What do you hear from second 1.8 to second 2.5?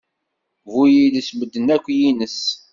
ines!